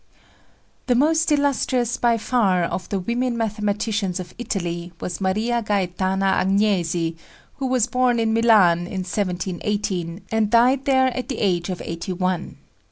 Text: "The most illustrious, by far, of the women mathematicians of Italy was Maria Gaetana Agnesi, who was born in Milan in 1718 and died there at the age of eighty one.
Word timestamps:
"The 0.87 0.95
most 0.95 1.31
illustrious, 1.31 1.95
by 1.97 2.17
far, 2.17 2.63
of 2.63 2.89
the 2.89 2.99
women 2.99 3.37
mathematicians 3.37 4.19
of 4.19 4.33
Italy 4.39 4.91
was 4.99 5.21
Maria 5.21 5.61
Gaetana 5.61 6.41
Agnesi, 6.43 7.17
who 7.57 7.67
was 7.67 7.85
born 7.85 8.19
in 8.19 8.33
Milan 8.33 8.79
in 8.87 9.03
1718 9.05 10.23
and 10.31 10.49
died 10.49 10.85
there 10.85 11.15
at 11.15 11.29
the 11.29 11.37
age 11.37 11.69
of 11.69 11.83
eighty 11.85 12.13
one. 12.13 12.57